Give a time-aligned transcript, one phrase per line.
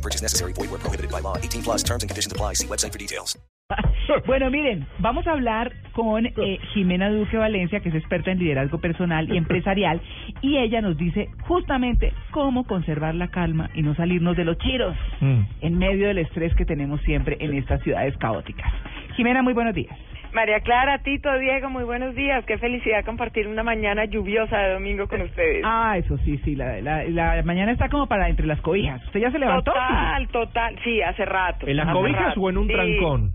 [0.00, 0.54] No purchase necessary.
[0.54, 1.36] Void where prohibited by law.
[1.36, 2.54] 18 plus terms and conditions apply.
[2.54, 3.38] See website for details.
[4.26, 8.78] Bueno, miren, vamos a hablar con eh, Jimena Duque Valencia, que es experta en liderazgo
[8.80, 10.00] personal y empresarial,
[10.42, 14.96] y ella nos dice justamente cómo conservar la calma y no salirnos de los chiros
[15.20, 18.72] en medio del estrés que tenemos siempre en estas ciudades caóticas.
[19.14, 19.96] Jimena, muy buenos días.
[20.32, 22.44] María Clara, Tito, Diego, muy buenos días.
[22.44, 25.62] Qué felicidad compartir una mañana lluviosa de domingo con ustedes.
[25.64, 29.04] Ah, eso sí, sí, la, la, la mañana está como para entre las cobijas.
[29.06, 29.72] ¿Usted ya se levantó?
[29.72, 31.66] Total, total, sí, hace rato.
[31.66, 32.40] ¿En las hace cobijas rato.
[32.40, 32.72] o en un Sí.
[32.72, 33.32] trancón?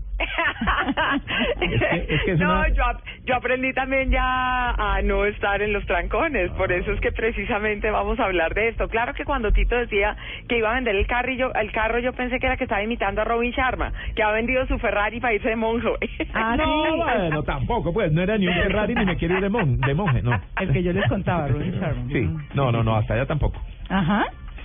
[1.60, 2.82] Es que es no, una- yo,
[3.24, 7.90] yo aprendí también ya a no estar en los trancones, por eso es que precisamente
[7.90, 8.88] vamos a hablar de esto.
[8.88, 10.16] Claro que cuando Tito decía
[10.48, 13.20] que iba a vender el yo, el carro yo pensé que era que estaba imitando
[13.20, 15.96] a Robin Sharma, que ha vendido su Ferrari para irse de monjo.
[16.34, 19.48] Ah, no, bueno, tampoco, pues, no era ni un Ferrari ni me quiero ir de,
[19.48, 20.40] mon- de monje, no.
[20.60, 22.02] El que yo les contaba, Robin Sharma.
[22.10, 23.60] Sí, no, no, no, hasta allá tampoco.
[23.88, 24.24] Ajá.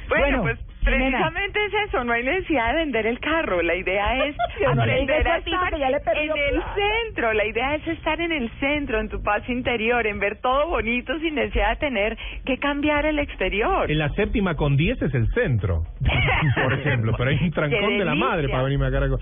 [0.10, 0.60] Bueno, pues.
[0.84, 5.28] Precisamente es eso, no hay necesidad de vender el carro, la idea es diga aprender
[5.28, 9.48] a estar en el centro, la idea es estar en el centro, en tu paz
[9.50, 13.90] interior, en ver todo bonito sin necesidad de tener que cambiar el exterior.
[13.92, 15.84] En la séptima con 10 es el centro,
[16.64, 19.20] por ejemplo, pero hay un trancón de la madre para venirme a cargo.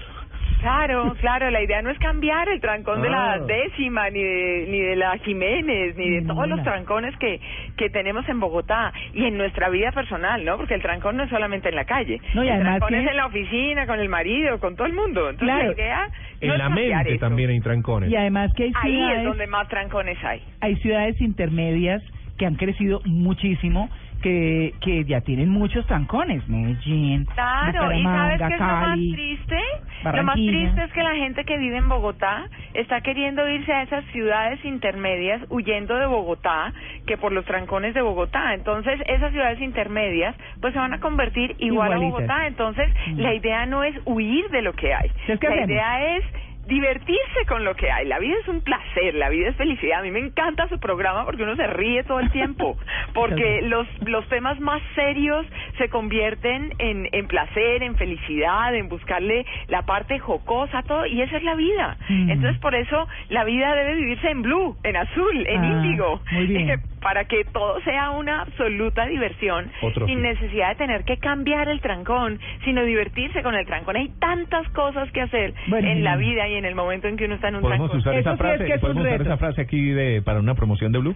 [0.60, 3.40] Claro, claro, la idea no es cambiar el trancón de la Ah.
[3.40, 7.40] décima, ni de, ni de la Jiménez, ni de todos los trancones que,
[7.78, 10.58] que tenemos en Bogotá y en nuestra vida personal, ¿no?
[10.58, 13.04] Porque el trancón no es solamente en la calle, No, y el además trancón que-
[13.06, 15.30] es en la oficina, con el marido, con todo el mundo.
[15.30, 15.66] Entonces Claro.
[15.68, 17.20] la idea no En es la mente eso.
[17.20, 18.10] también hay trancones.
[18.12, 20.42] Y además que hay Ahí ciudades, es donde más trancones hay.
[20.62, 22.02] hay ciudades intermedias
[22.38, 23.90] que han crecido muchísimo,
[24.22, 26.48] que, que ya tienen muchos trancones.
[26.48, 29.12] Medellín, Claro, y ¿sabes qué es lo más Cali.
[29.14, 29.58] triste?
[30.04, 33.82] Lo más triste es que la gente que vive en Bogotá está queriendo irse a
[33.84, 36.74] esas ciudades intermedias huyendo de Bogotá
[37.06, 38.54] que por los trancones de Bogotá.
[38.54, 42.02] Entonces, esas ciudades intermedias pues se van a convertir igual Igualitas.
[42.02, 42.48] a Bogotá.
[42.48, 43.20] Entonces, Mm.
[43.20, 45.08] la idea no es huir de lo que hay.
[45.28, 45.70] Entonces, ¿qué la hacemos?
[45.70, 46.24] idea es
[46.70, 48.06] divertirse con lo que hay.
[48.06, 50.00] La vida es un placer, la vida es felicidad.
[50.00, 52.78] A mí me encanta su programa porque uno se ríe todo el tiempo,
[53.14, 55.46] porque los los temas más serios
[55.80, 61.38] se convierten en, en placer, en felicidad, en buscarle la parte jocosa, todo, y esa
[61.38, 61.98] es la vida.
[62.08, 62.30] Mm.
[62.30, 66.46] Entonces, por eso la vida debe vivirse en blue, en azul, en Ah, índigo, muy
[66.46, 66.80] bien.
[67.02, 71.80] para que todo sea una absoluta diversión, Otro sin necesidad de tener que cambiar el
[71.82, 73.96] trancón, sino divertirse con el trancón.
[73.96, 77.26] Hay tantas cosas que hacer Bueno, en la vida y en el momento en que
[77.26, 78.00] uno está en un ¿Podemos trancón.
[78.00, 78.66] usar sí es frase?
[78.66, 79.24] que es un ¿Podemos usar reto.
[79.30, 81.16] esa frase aquí de para una promoción de Blue?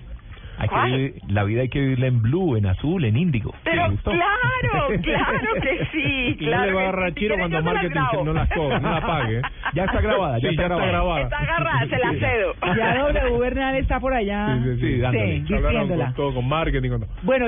[0.58, 3.53] Hay que vivir- la vida hay que vivirla en blue, en azul, en índigo.
[3.64, 7.58] Pero claro, claro que sí, Y claro no le va a agarrar Si chiro cuando
[7.58, 9.42] se marketing no las cobre, no la pague.
[9.74, 11.22] Ya está grabada, ya Sí, está grabada.
[11.22, 12.53] Está agarrada, se la cedo.
[12.78, 14.58] Ya W Bernal está por allá.
[14.63, 15.44] Sí, sí, sí, dándole.
[15.47, 16.06] Sí, Hablaron diciéndola.
[16.06, 17.09] con todo, con marketing, con todo.
[17.24, 17.46] Bueno.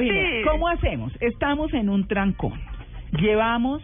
[0.49, 1.13] ¿cómo hacemos?
[1.21, 2.53] Estamos en un trancón.
[3.19, 3.81] Llevamos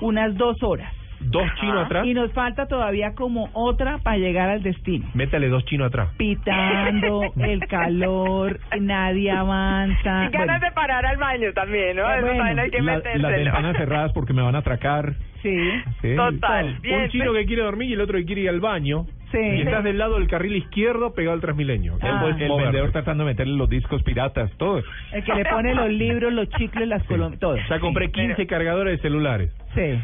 [0.00, 0.92] unas dos horas.
[1.24, 2.06] Dos chinos atrás.
[2.06, 5.06] Y nos falta todavía como otra para llegar al destino.
[5.14, 6.10] Métale dos chinos atrás.
[6.16, 10.26] Pitando, el calor, nadie avanza.
[10.26, 12.02] Y ganas de parar al baño también, ¿no?
[12.10, 15.14] Eh, Eso bueno, también hay que La- las ventanas cerradas porque me van a atracar.
[15.42, 15.58] Sí,
[16.00, 16.14] Sí.
[16.16, 19.06] Total, bien, Un chino que quiere dormir y el otro que quiere ir al baño.
[19.30, 19.38] sí.
[19.38, 21.98] Y estás del lado del carril izquierdo pegado al Transmilenio.
[22.00, 22.06] Ah.
[22.38, 22.62] El moverte.
[22.64, 24.82] vendedor tratando de meterle los discos piratas, todo.
[25.12, 27.56] El que le pone los libros, los chicles, las colombias, todo.
[27.68, 29.50] Ya compré 15 cargadores de celulares.
[29.74, 29.98] Sí.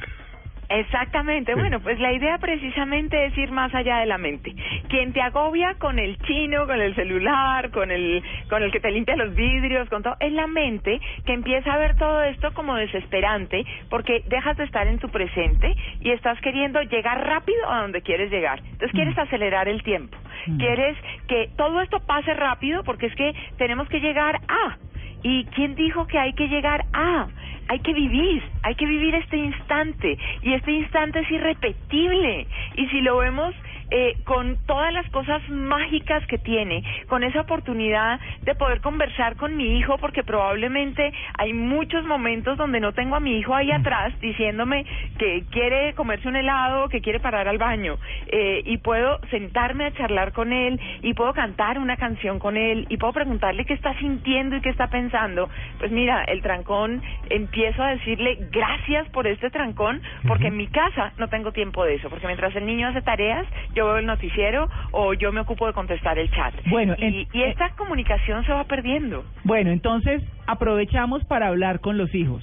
[0.70, 4.54] Exactamente, bueno, pues la idea precisamente es ir más allá de la mente.
[4.88, 8.92] Quien te agobia con el chino, con el celular, con el con el que te
[8.92, 12.76] limpia los vidrios, con todo, es la mente que empieza a ver todo esto como
[12.76, 18.02] desesperante porque dejas de estar en tu presente y estás queriendo llegar rápido a donde
[18.02, 18.60] quieres llegar.
[18.60, 20.16] Entonces quieres acelerar el tiempo.
[20.46, 20.58] Mm.
[20.58, 20.96] Quieres
[21.26, 24.76] que todo esto pase rápido porque es que tenemos que llegar a
[25.22, 27.28] ¿Y quién dijo que hay que llegar a?
[27.68, 30.18] Hay que vivir, hay que vivir este instante.
[30.42, 32.46] Y este instante es irrepetible.
[32.76, 33.54] Y si lo vemos
[33.90, 39.56] eh, con todas las cosas mágicas que tiene, con esa oportunidad de poder conversar con
[39.56, 44.12] mi hijo, porque probablemente hay muchos momentos donde no tengo a mi hijo ahí atrás
[44.20, 44.84] diciéndome
[45.18, 47.98] que quiere comerse un helado, que quiere parar al baño,
[48.28, 52.86] eh, y puedo sentarme a charlar con él, y puedo cantar una canción con él,
[52.88, 55.48] y puedo preguntarle qué está sintiendo y qué está pensando.
[55.78, 61.12] Pues mira, el trancón, empiezo a decirle gracias por este trancón, porque en mi casa
[61.18, 64.68] no tengo tiempo de eso, porque mientras el niño hace tareas, yo veo el noticiero
[64.92, 66.54] o yo me ocupo de contestar el chat.
[66.66, 69.24] Bueno, y, en- y esta comunicación se va perdiendo.
[69.44, 72.42] Bueno, entonces aprovechamos para hablar con los hijos.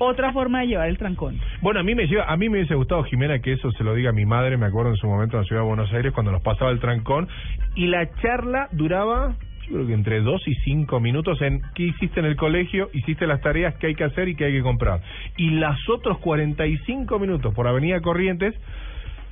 [0.00, 1.40] Otra forma de llevar el trancón.
[1.60, 3.94] Bueno, a mí me lleva, a mí me hubiese gustado, Jimena, que eso se lo
[3.94, 6.12] diga a mi madre, me acuerdo en su momento en la ciudad de Buenos Aires,
[6.12, 7.26] cuando nos pasaba el trancón,
[7.74, 9.34] y la charla duraba,
[9.66, 13.26] yo creo que entre dos y cinco minutos en qué hiciste en el colegio, hiciste
[13.26, 15.00] las tareas que hay que hacer y que hay que comprar.
[15.36, 18.54] Y las otros 45 minutos por Avenida Corrientes,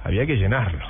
[0.03, 0.85] había que llenarlo.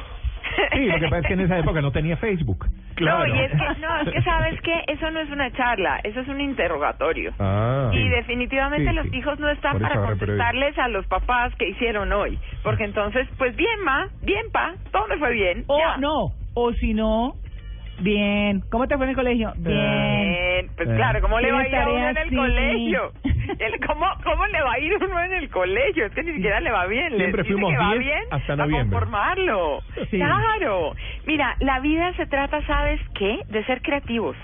[0.73, 2.67] Sí, lo que pasa es que en esa época no tenía Facebook.
[2.95, 3.27] Claro.
[3.27, 6.21] No, y es que, no, es que sabes que eso no es una charla, eso
[6.21, 7.33] es un interrogatorio.
[7.39, 8.09] Ah, Y sí.
[8.09, 9.17] definitivamente Sí, los sí.
[9.19, 12.39] hijos no están para contestarles a los papás que hicieron hoy.
[12.63, 15.65] Porque entonces, pues bien, ma, bien, pa, todo me fue bien.
[15.67, 15.97] O ya.
[15.99, 17.35] no, o si no,
[18.01, 18.63] bien.
[18.71, 19.53] ¿Cómo te fue en el colegio?
[19.57, 19.75] Bien.
[19.77, 20.37] Bien,
[20.77, 20.95] pues Eh.
[20.97, 22.37] claro, ¿cómo le va a ir ¿Tienes a uno en el Sí.
[22.37, 23.13] colegio?
[23.59, 26.07] El- ¿Cómo, ¿Cómo le va a ir uno en el colegio?
[26.07, 27.13] Es que ni siquiera le va bien.
[27.13, 28.91] le Siempre dice fuimos que va 10 bien hasta a noviembre.
[28.99, 29.81] conformarlo.
[30.11, 30.19] Sí.
[30.19, 30.95] Claro.
[31.27, 33.41] Mira, la vida se trata, ¿sabes qué?
[33.49, 34.37] De ser creativos.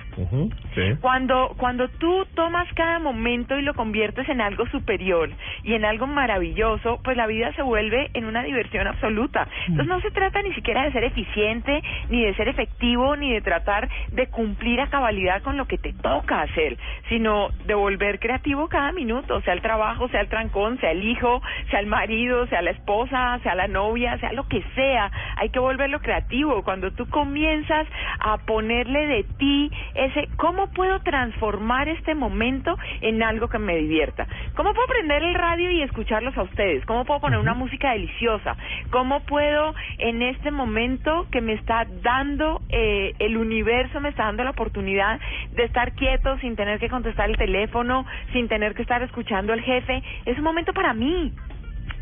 [0.75, 0.96] Sí.
[1.00, 5.31] Cuando, cuando tú tomas cada momento y lo conviertes en algo superior
[5.62, 9.46] y en algo maravilloso, pues la vida se vuelve en una diversión absoluta.
[9.69, 13.40] Entonces no se trata ni siquiera de ser eficiente, ni de ser efectivo, ni de
[13.40, 16.76] tratar de cumplir a cabalidad con lo que te toca hacer,
[17.08, 21.43] sino de volver creativo cada minuto, sea el trabajo, sea el trancón, sea el hijo,
[21.70, 25.11] sea el marido, sea la esposa, sea la novia, sea lo que sea.
[25.37, 26.62] Hay que volverlo creativo.
[26.73, 27.87] Cuando tú comienzas
[28.19, 34.27] a ponerle de ti ese, ¿cómo puedo transformar este momento en algo que me divierta?
[34.55, 36.83] ¿Cómo puedo prender el radio y escucharlos a ustedes?
[36.87, 38.57] ¿Cómo puedo poner una música deliciosa?
[38.91, 44.43] ¿Cómo puedo en este momento que me está dando eh, el universo, me está dando
[44.43, 45.21] la oportunidad
[45.55, 49.61] de estar quieto sin tener que contestar el teléfono, sin tener que estar escuchando al
[49.61, 50.03] jefe?
[50.25, 51.35] Es un momento para mí.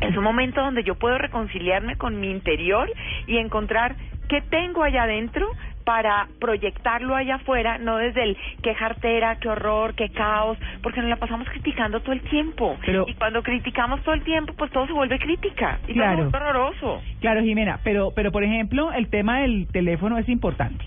[0.01, 2.91] Es un momento donde yo puedo reconciliarme con mi interior
[3.27, 3.95] y encontrar
[4.27, 5.45] qué tengo allá adentro
[5.83, 11.09] para proyectarlo allá afuera, no desde el qué jartera, qué horror, qué caos, porque nos
[11.09, 12.77] la pasamos criticando todo el tiempo.
[12.85, 15.79] Pero- y cuando criticamos todo el tiempo, pues todo se vuelve crítica.
[15.87, 16.17] Y Claro.
[16.17, 17.01] todo es horroroso.
[17.19, 20.85] Claro, Jimena, pero, pero por ejemplo, el tema del teléfono es importante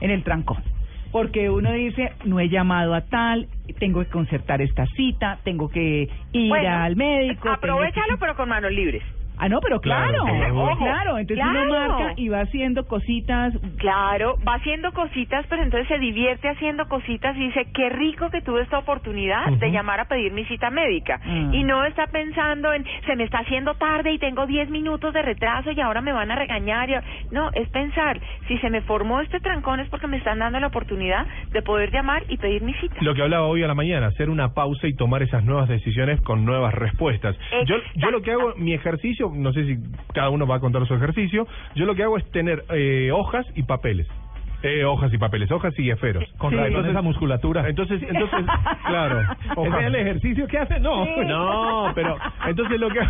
[0.00, 0.62] en el trancón.
[1.12, 3.46] Porque uno dice, no he llamado a tal,
[3.78, 7.50] tengo que concertar esta cita, tengo que ir Bueno, al médico.
[7.50, 9.02] Aprovechalo, que- pero con manos libres.
[9.38, 10.24] Ah, no, pero claro,
[10.78, 11.62] Claro, entonces Claro.
[11.62, 13.52] uno marca y va haciendo cositas.
[13.78, 18.40] Claro, va haciendo cositas, pero entonces se divierte haciendo cositas y dice, qué rico que
[18.42, 21.20] tuve esta oportunidad de llamar a pedir mi cita médica.
[21.24, 21.48] Ah.
[21.52, 25.22] Y no está pensando en, se me está haciendo tarde y tengo 10 minutos de
[25.22, 26.88] retraso y ahora me van a regañar.
[26.90, 26.94] y-
[27.34, 30.68] No, es pensar, si se me formó este trancón es porque me están dando la
[30.68, 32.96] oportunidad de poder llamar y pedir mi cita.
[33.00, 36.20] Lo que hablaba hoy a la mañana, hacer una pausa y tomar esas nuevas decisiones
[36.20, 37.36] con nuevas respuestas.
[37.66, 39.78] Yo, yo lo que hago, mi ejercicio, no sé si
[40.14, 43.46] cada uno va a contar su ejercicio, yo lo que hago es tener eh, hojas
[43.54, 44.06] y papeles.
[44.64, 46.22] Eh, hojas y papeles, hojas y esferos.
[46.38, 46.56] Con Sí.
[46.56, 47.68] Entonces- esa musculatura.
[47.68, 48.44] Entonces, entonces,
[48.86, 49.20] claro.
[49.22, 49.80] ¿Ese hojas.
[49.80, 50.78] es el ejercicio que hace?
[50.78, 51.04] No.
[51.26, 53.00] No, pero entonces lo que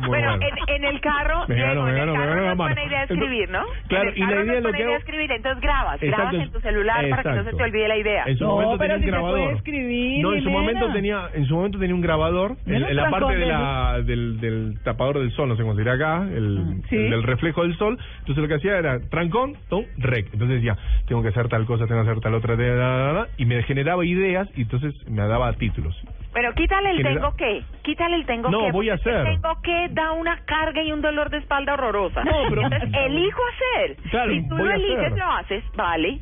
[0.00, 0.46] Muy bueno, bueno.
[0.68, 2.52] En, en el carro, Me Diego, ganó, me en ganó, el me carro ganó no
[2.52, 3.62] es buena idea escribir, ¿no?
[3.88, 6.36] claro, y la idea no es buena idea escribir, entonces grabas, grabas Exacto.
[6.42, 8.24] en tu celular para que no se te olvide la idea.
[8.26, 9.56] En su No, momento pero tenía un sí se puede grabador.
[9.56, 13.36] escribir, no, en su momento tenía, en su momento tenía un grabador en, la parte
[13.36, 16.74] de la del, del tapador del sol, no sé cómo se dirá acá, el, Ah,
[16.88, 16.96] Sí.
[16.96, 17.98] el del reflejo del sol.
[18.20, 20.26] Entonces lo que hacía era trancón, tom, rec.
[20.32, 20.76] Entonces decía,
[21.06, 23.62] tengo que hacer tal cosa, tengo que hacer tal otra, da, da, da, y me
[23.62, 25.94] generaba ideas y entonces me daba títulos.
[26.32, 28.72] Pero quítale el tengo que, quítale el tengo No, que.
[28.72, 29.14] voy a hacer.
[29.14, 32.22] el tengo que da una carga y un dolor de espalda horrorosa.
[32.24, 33.96] No, pero- Entonces, elijo hacer.
[34.10, 36.18] Claro, si tú lo eliges, lo haces, vale.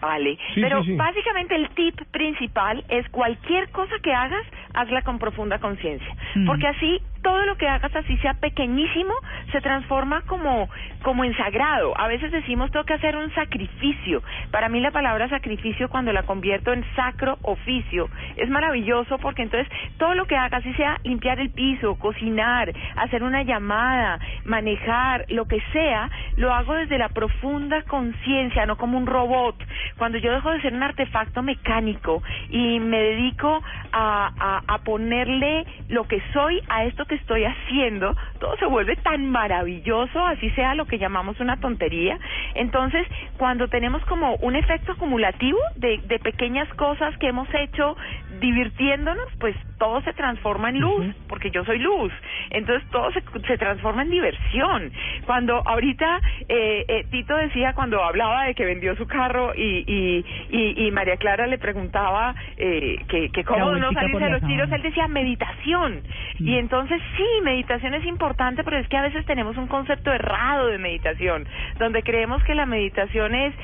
[0.00, 0.96] Vale, Sí, pero sí, sí.
[0.96, 6.46] básicamente el tip principal es cualquier cosa que hagas, hazla con profunda conciencia, Mm.
[6.46, 9.12] porque así todo lo que hagas así sea pequeñísimo
[9.52, 10.68] se transforma como
[11.02, 11.92] como en sagrado.
[11.98, 14.22] A veces decimos tengo que hacer un sacrificio.
[14.50, 19.70] Para mí la palabra sacrificio cuando la convierto en sacro oficio es maravilloso porque entonces
[19.98, 25.46] todo lo que hagas, así sea limpiar el piso, cocinar, hacer una llamada, manejar, lo
[25.46, 29.56] que sea, lo hago desde la profunda conciencia, no como un robot.
[29.96, 33.62] Cuando yo dejo de ser un artefacto mecánico y me dedico
[33.92, 38.96] a, a, a ponerle lo que soy a esto que estoy haciendo, todo se vuelve
[38.96, 42.18] tan maravilloso, así sea lo que llamamos una tontería.
[42.54, 43.06] Entonces,
[43.36, 47.96] cuando tenemos como un efecto acumulativo de, de pequeñas cosas que hemos hecho
[48.40, 52.12] divirtiéndonos, pues todo se transforma en luz, porque yo soy luz.
[52.50, 54.92] Entonces todo se, se transforma en diversión.
[55.26, 60.24] Cuando ahorita eh, eh, Tito decía, cuando hablaba de que vendió su carro y, y,
[60.50, 64.72] y, y María Clara le preguntaba eh, que, que cómo no salirse de los tiros,
[64.72, 66.02] él decía meditación.
[66.38, 68.29] Y entonces sí, meditación es importante,
[68.64, 71.46] pero es que a veces tenemos un concepto errado de meditación,
[71.78, 73.54] donde creemos que la meditación es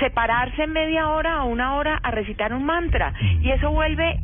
[0.00, 4.20] separarse media hora o una hora a recitar un mantra y eso vuelve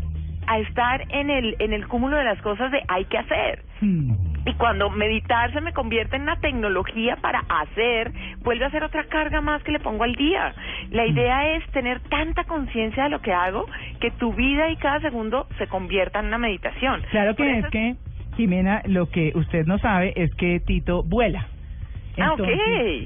[0.47, 4.12] a estar en el en el cúmulo de las cosas de hay que hacer Hmm.
[4.47, 8.12] y cuando meditar se me convierte en una tecnología para hacer,
[8.43, 10.54] vuelve a ser otra carga más que le pongo al día.
[10.90, 13.66] La idea es tener tanta conciencia de lo que hago
[14.00, 17.02] que tu vida y cada segundo se convierta en una meditación.
[17.11, 17.97] Claro que es que,
[18.37, 21.49] Jimena, lo que usted no sabe es que Tito vuela.
[22.19, 22.49] Ah, ok.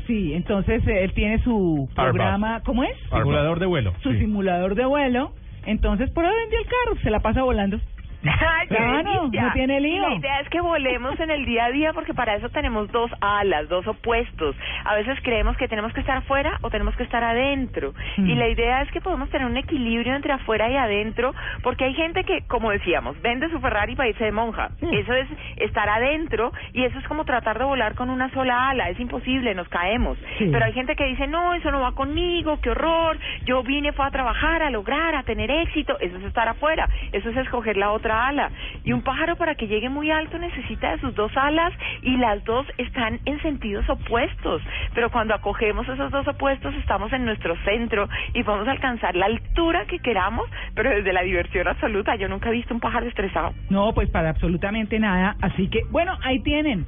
[0.07, 2.97] Sí, entonces eh, él tiene su programa, ¿cómo es?
[3.11, 3.95] Simulador de vuelo.
[4.03, 4.19] Su sí.
[4.19, 5.33] simulador de vuelo.
[5.65, 7.79] Entonces, por ahí vendió el carro, se la pasa volando.
[8.25, 10.09] Ay, qué Claro, no tiene lío.
[10.09, 13.11] La idea es que volemos en el día a día porque para eso tenemos dos
[13.21, 14.57] alas, dos opuestos.
[14.85, 17.93] A veces creemos que tenemos que estar afuera o tenemos que estar adentro.
[18.17, 18.27] Mm.
[18.27, 21.33] Y la idea es que podemos tener un equilibrio entre afuera y adentro
[21.63, 24.71] porque hay gente que, como decíamos, vende su Ferrari para irse de monja.
[24.81, 28.91] Eso es estar adentro y eso es como tratar de volar con una sola ala.
[28.91, 30.19] Es imposible, nos caemos.
[30.39, 30.49] Sí.
[30.51, 33.17] Pero hay gente que dice, no, eso no va conmigo, qué horror.
[33.45, 35.97] Yo vine, fue a trabajar, a lograr, a tener éxito.
[36.01, 36.89] Eso es estar afuera.
[37.13, 38.51] Eso es escoger la otra ala.
[38.85, 41.73] Y un pájaro para que llegue muy alto necesita de sus dos alas
[42.03, 44.63] y las dos están en sentidos opuestos.
[44.95, 49.87] Pero cuando acogemos esos dos opuestos estamos en nuestro centro y podemos alcanzar la altura
[49.87, 52.17] que queramos, pero desde la diversión absoluta.
[52.17, 53.53] Yo nunca he visto un pájaro estresado.
[53.71, 55.37] No, pues para absolutamente nada.
[55.41, 56.87] Así que, bueno, ahí tienen.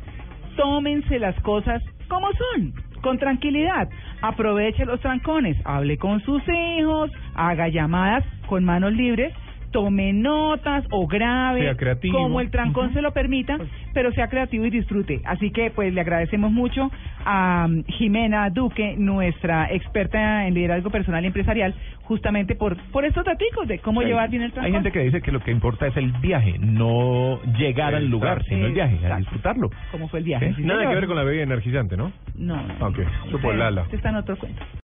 [0.56, 3.88] Tómense las cosas como son, con tranquilidad.
[4.20, 9.32] Aproveche los trancones, hable con sus hijos, haga llamadas con manos libres,
[9.70, 12.18] tome notas o creativo.
[12.18, 13.58] como el trancón se lo permita,
[13.94, 15.20] pero sea creativo y disfrute.
[15.24, 16.90] Así que, pues, le agradecemos mucho
[17.24, 23.24] a um, Jimena Duque, nuestra experta en liderazgo personal y empresarial, justamente por, por estos
[23.24, 24.66] daticos de cómo Hay- llevar bien el trancón.
[24.66, 28.44] Hay gente que dice que lo que importa es el viaje, no llegar al lugar,
[28.44, 29.70] sino el viaje, a disfrutarlo.
[29.92, 30.48] ¿Cómo fue el viaje?
[30.50, 30.54] ¿Sí?
[30.56, 30.92] Sí, Nada señor.
[30.94, 32.12] que ver con la bebida energizante, ¿no?
[32.36, 32.56] No.
[32.80, 32.98] Ok,
[33.30, 33.82] supo el ala.
[33.82, 34.62] usted está en otro cuento.